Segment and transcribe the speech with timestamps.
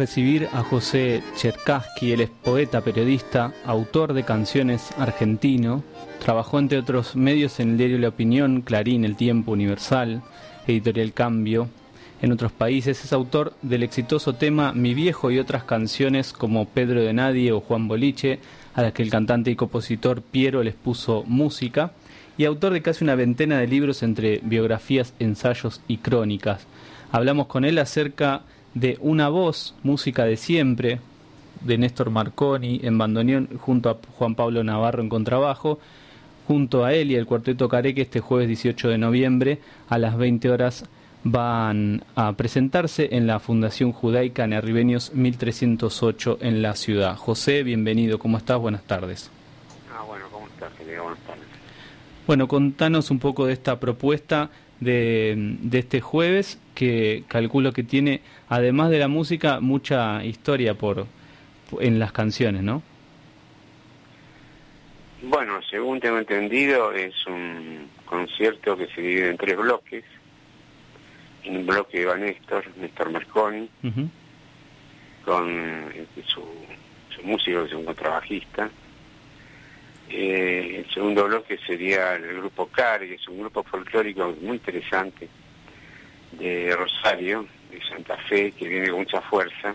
[0.00, 5.84] recibir a José Cherkaski, él es poeta, periodista, autor de canciones argentino,
[6.24, 10.22] trabajó entre otros medios en el diario La Opinión, Clarín, El Tiempo, Universal,
[10.66, 11.68] Editorial Cambio.
[12.22, 17.02] En otros países es autor del exitoso tema Mi viejo y otras canciones como Pedro
[17.02, 18.38] de Nadie o Juan Boliche,
[18.74, 21.92] a las que el cantante y compositor Piero les puso música,
[22.38, 26.66] y autor de casi una veintena de libros entre biografías, ensayos y crónicas.
[27.12, 28.50] Hablamos con él acerca de
[29.00, 31.00] Una Voz, música de siempre,
[31.60, 35.80] de Néstor Marconi en bandoneón, junto a Juan Pablo Navarro en contrabajo,
[36.46, 40.50] junto a él y el Cuarteto Careque este jueves 18 de noviembre a las 20
[40.50, 40.84] horas
[41.24, 47.16] van a presentarse en la Fundación Judaica en Arribeños 1308 en la ciudad.
[47.16, 48.58] José, bienvenido, ¿cómo estás?
[48.58, 49.30] Buenas tardes.
[49.92, 50.70] Ah, bueno, ¿cómo estás?
[50.78, 51.44] Buenas tardes.
[52.26, 58.22] Bueno, contanos un poco de esta propuesta de, de este jueves que calculo que tiene,
[58.48, 61.06] además de la música, mucha historia por
[61.78, 62.82] en las canciones, ¿no?
[65.22, 70.04] Bueno, según tengo entendido, es un concierto que se divide en tres bloques.
[71.44, 73.68] En un bloque va Néstor, Néstor Marconi,
[75.24, 76.42] con este, su,
[77.14, 78.70] su, músico, que es un contrabajista.
[80.12, 85.28] Eh, el segundo bloque sería el grupo CAR, que es un grupo folclórico muy interesante,
[86.32, 89.74] de Rosario, de Santa Fe, que viene con mucha fuerza.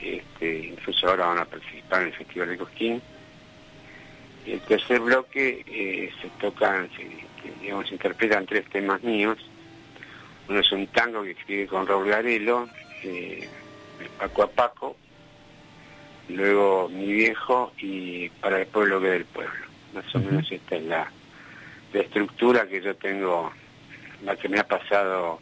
[0.00, 3.02] Este, incluso ahora van a participar en el Festival de Cosquín.
[4.46, 7.06] El tercer bloque eh, se tocan, se,
[7.60, 9.38] digamos, se interpretan tres temas míos.
[10.48, 12.68] Uno es un tango que escribe con Raúl Garelo,
[13.02, 13.46] eh,
[14.18, 14.96] Paco a Paco,
[16.28, 19.66] luego Mi Viejo y Para el Pueblo que del Pueblo.
[19.94, 21.10] Más o menos esta es la,
[21.92, 23.52] la estructura que yo tengo
[24.24, 25.40] la que me ha pasado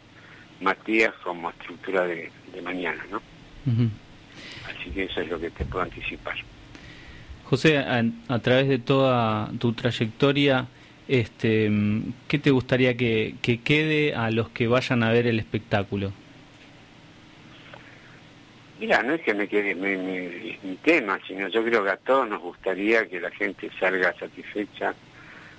[0.61, 2.31] Matías como estructura de,
[2.63, 3.21] mañana, ¿no?
[4.69, 6.35] Así que eso es lo que te puedo anticipar.
[7.43, 10.67] José, a, través de toda tu trayectoria,
[11.07, 11.69] este,
[12.27, 16.11] ¿qué te gustaría que, quede a los que vayan a ver el espectáculo?
[18.79, 22.41] Mira, no es que me quede mi, tema, sino yo creo que a todos nos
[22.41, 24.93] gustaría que la gente salga satisfecha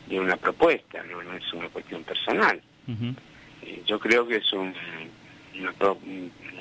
[0.06, 2.60] de una propuesta, no, no es una cuestión personal.
[3.62, 4.74] Eh, yo creo que es un,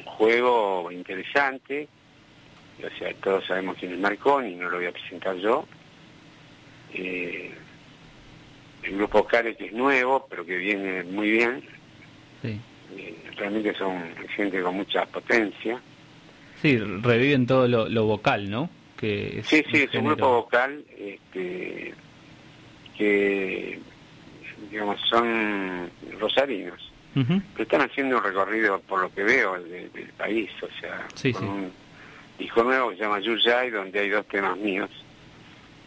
[0.06, 1.88] juego interesante,
[2.80, 5.68] o sea, todos sabemos quién es Marconi, no lo voy a presentar yo.
[6.94, 7.54] Eh,
[8.84, 11.64] el grupo Care que es nuevo, pero que viene muy bien.
[12.44, 15.82] Eh, realmente son gente con mucha potencia.
[16.62, 18.70] Sí, reviven todo lo, vocal, ¿no?
[18.98, 21.94] Que sí, sí, es un grupo vocal este,
[22.98, 23.80] que
[24.70, 25.90] digamos, son
[26.20, 26.92] rosarinos.
[27.14, 31.72] Pero están haciendo un recorrido, por lo que veo, del, país, o sea, con un
[32.38, 34.90] disco nuevo que se llama Yuyay, donde hay dos temas míos,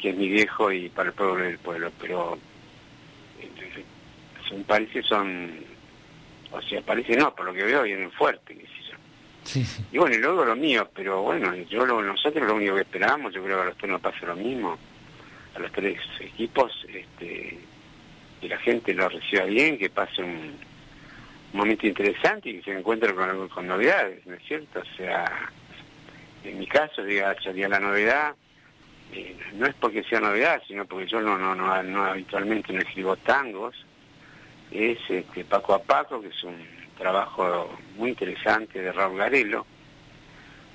[0.01, 2.39] que es Mi Viejo y Para el Pueblo del Pueblo, pero
[4.49, 5.51] son, parece son,
[6.51, 8.57] o sea, parece no, por lo que veo vienen fuertes,
[9.93, 13.33] Y bueno, y luego lo mío, pero bueno, yo lo, nosotros lo único que esperamos,
[13.33, 14.79] yo creo que a los tres nos pasa lo mismo,
[15.55, 17.59] a los tres equipos, este
[18.41, 20.57] que la gente lo reciba bien, que pase un,
[21.53, 24.81] momento interesante y que se encuentre con, con novedades, ¿no es cierto?
[24.81, 25.51] O sea,
[26.45, 28.35] en mi caso, diga, sería la novedad,
[29.13, 32.81] eh, no es porque sea novedad, sino porque yo no, no, no, no habitualmente no
[32.81, 33.75] escribo tangos,
[34.71, 39.65] es este, Paco a Paco, que es un trabajo muy interesante de Raúl Garelo,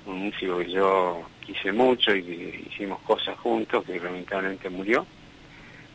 [0.06, 5.06] un músico que yo quise mucho y que hicimos cosas juntos, que lamentablemente murió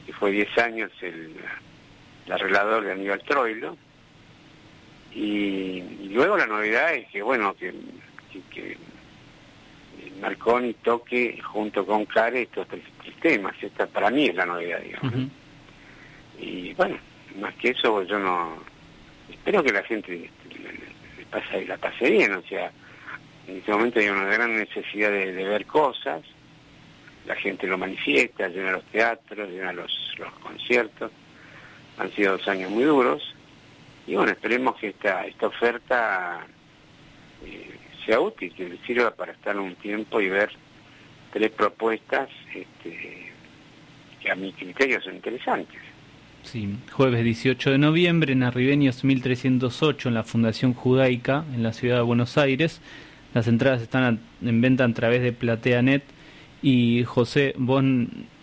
[0.10, 1.36] que fue 10 años el,
[2.32, 3.78] arreglador de Aníbal Troilo.
[5.14, 7.72] Y, luego la novedad es que, bueno, que,
[8.50, 8.76] que,
[10.20, 13.54] Marconi toque junto con Care estos tres sistemas.
[13.62, 15.14] Esta para mí es la novedad, digamos.
[16.40, 16.98] Y bueno,
[17.40, 18.64] más que eso yo no...
[19.30, 20.30] Espero que la gente
[21.30, 22.72] pase, la pase bien, o sea,
[23.48, 26.24] en este momento hay una gran necesidad de ver cosas
[27.30, 29.92] la gente lo manifiesta, llena los teatros, llena los,
[30.42, 31.12] conciertos.
[32.00, 33.36] Han sido dos años muy duros
[34.08, 36.40] y bueno, esperemos que esta, esta oferta
[37.46, 40.50] eh, sea útil, que sirva para estar un tiempo y ver
[41.32, 43.32] tres propuestas este,
[44.20, 45.82] que a mi criterio son interesantes.
[46.44, 51.98] Sí, jueves 18 de noviembre en Arribeños 1308 en la Fundación Judaica en la ciudad
[51.98, 52.82] de Buenos Aires.
[53.34, 56.04] Las entradas están en venta a través de PlateaNet
[56.64, 57.84] y José, vos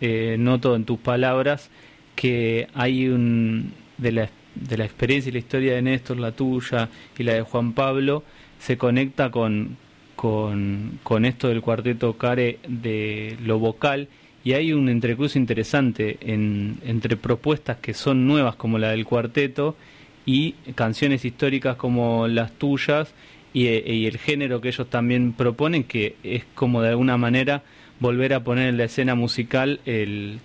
[0.00, 1.70] eh, noto en tus palabras
[2.14, 6.88] que hay un de la, de la experiencia y la historia de Néstor, la tuya
[7.18, 8.22] y la de Juan Pablo,
[8.60, 9.76] se conecta con,
[10.14, 14.08] con, con esto del cuarteto Care de lo vocal
[14.46, 19.76] y hay un entrecruz interesante en, entre propuestas que son nuevas como la del cuarteto
[20.24, 23.12] y canciones históricas como las tuyas
[23.52, 27.64] y, y, el género que ellos también proponen que es como de alguna manera
[27.98, 30.38] volver a poner en la escena musical el,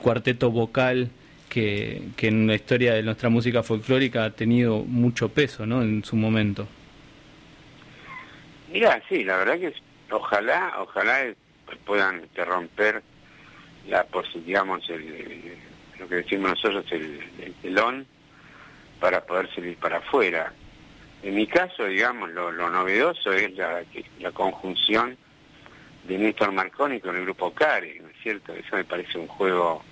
[0.00, 1.10] cuarteto vocal
[1.48, 5.82] que, en la historia de nuestra música folclórica ha tenido mucho peso ¿no?
[5.82, 6.68] en su momento.
[8.72, 9.72] Mira, sí, la verdad que
[10.12, 11.34] ojalá, ojalá
[11.84, 13.02] puedan romper
[13.88, 14.06] la,
[14.44, 14.88] digamos,
[15.98, 18.06] lo que decimos nosotros, el, el, telón
[19.00, 20.52] para poder salir para afuera.
[21.22, 23.82] En mi caso, digamos, lo, lo novedoso es la,
[24.20, 25.16] la conjunción
[26.04, 28.52] de Néstor Marconi con el grupo Cari, ¿no es cierto?
[28.52, 29.82] Eso me parece un juego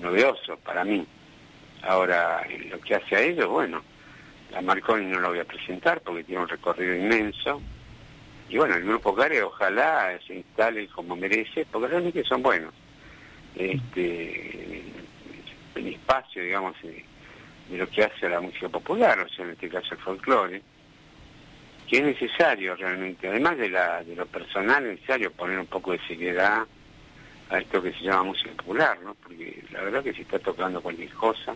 [0.00, 1.06] novedoso para mí.
[1.82, 3.82] Ahora, lo que hace a ellos, bueno,
[4.50, 7.60] la Marconi no lo voy a presentar porque tiene un recorrido inmenso,
[8.48, 12.72] y bueno, el grupo Care ojalá se instale como merece, porque realmente son buenos.
[13.58, 14.84] Este,
[15.74, 17.04] el espacio, digamos, de,
[17.76, 20.62] lo que hace la música popular, o sea, en este caso el folclore,
[21.88, 25.92] que es necesario realmente, además de, la, de lo personal, es necesario poner un poco
[25.92, 26.66] de seriedad
[27.50, 29.14] a esto que se llama música popular, ¿no?
[29.14, 31.54] Porque la verdad que se está tocando cualquier cosa.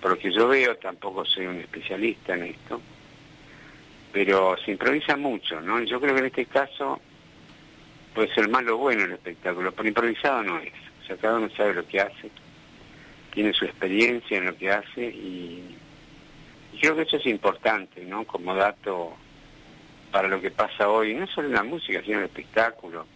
[0.00, 2.80] Por lo que yo veo, tampoco soy un especialista en esto,
[4.12, 5.80] pero se improvisa mucho, ¿no?
[5.82, 7.00] Yo creo que en este caso
[8.14, 10.72] puede ser malo o bueno el espectáculo, pero improvisado no es.
[11.02, 12.30] O sea, cada uno sabe lo que hace,
[13.32, 15.76] tiene su experiencia en lo que hace y,
[16.80, 18.24] creo que eso es importante, ¿no?
[18.24, 19.14] Como dato
[20.10, 23.06] para lo que pasa hoy, no solo en la música, sino en el espectáculo,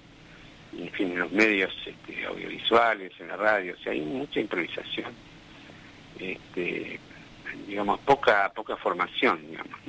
[0.77, 5.13] en fin, en los medios este, audiovisuales, en la radio, o sea, hay mucha improvisación,
[6.19, 7.01] este,
[7.67, 9.81] digamos, poca poca formación, digamos.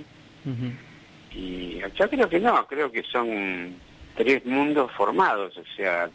[1.31, 3.75] Y acá creo que no, creo que son
[4.16, 6.10] tres mundos formados, o sea,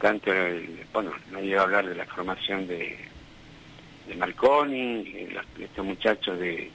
[0.00, 2.96] tanto, el, bueno, no llego a hablar de la formación de,
[4.06, 5.28] de Marconi,
[5.58, 6.70] estos muchachos de,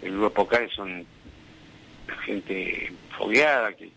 [0.00, 1.06] del grupo CAE son
[2.24, 3.90] gente fogueada, que,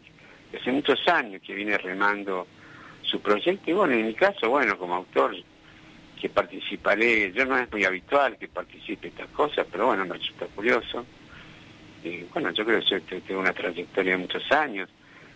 [0.57, 2.47] hace muchos años que viene remando
[3.03, 5.35] su proyecto, y bueno, en mi caso, bueno, como autor,
[6.19, 10.45] que participaré, yo no es muy habitual que participe estas cosas, pero bueno, me resulta
[10.47, 11.03] curioso.
[12.31, 14.87] Bueno, yo creo que tengo una trayectoria de muchos años,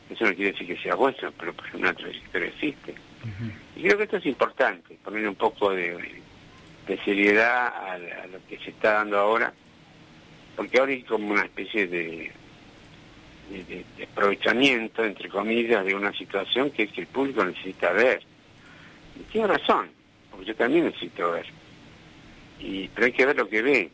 [0.09, 2.93] eso no quiere decir que sea vuestro, pero una trayectoria existe.
[3.75, 6.21] Y creo que esto es importante, poner un poco de,
[7.03, 7.97] seriedad a,
[8.27, 9.51] lo que se está dando ahora,
[10.55, 12.31] porque ahora hay como una especie de,
[13.49, 18.21] de, aprovechamiento, entre comillas, de una situación que es que el público necesita ver.
[19.19, 19.89] Y tiene razón,
[20.29, 21.47] porque yo también necesito ver.
[22.59, 23.91] Y, pero hay que ver lo que ve.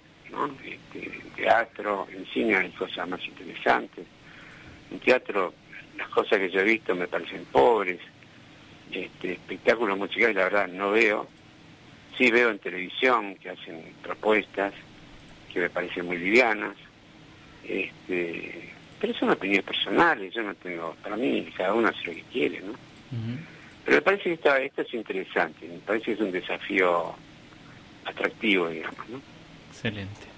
[0.66, 4.06] Este, en teatro, en cine hay cosas más interesantes.
[4.92, 5.54] En teatro
[6.02, 8.00] las cosas que yo he visto me parecen pobres.
[8.92, 11.28] Este, espectáculos musicales la verdad no veo.
[12.18, 14.74] Sí veo en televisión que hacen propuestas
[15.54, 16.76] que me parecen muy livianas.
[17.64, 22.24] Este, pero son opiniones personales, yo no tengo, para mí cada uno hace lo que
[22.24, 22.74] quiere, ¿no?
[23.86, 27.14] Pero me parece que esto, esto es interesante, me parece que es un desafío
[28.06, 29.22] atractivo, digamos, ¿no?
[29.70, 30.31] Excelente.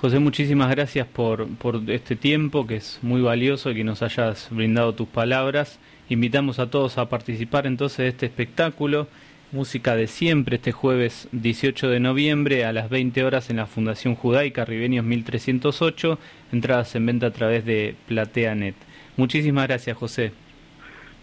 [0.00, 4.48] José, muchísimas gracias por, por este tiempo que es muy valioso y que nos hayas
[4.50, 5.78] brindado tus palabras.
[6.08, 9.08] Invitamos a todos a participar entonces de este espectáculo,
[9.52, 14.14] Música de Siempre, este jueves 18 de noviembre a las 20 horas en la Fundación
[14.14, 16.18] Judaica Ribenios 1308,
[16.50, 18.76] entradas en venta a través de PlateaNet.
[19.18, 20.32] Muchísimas gracias, José.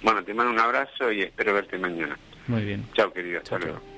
[0.04, 2.16] Bueno, te mando un abrazo y espero verte mañana.
[2.46, 2.86] Muy bien.
[2.94, 3.40] Chao, querido.
[3.40, 3.97] Hasta luego.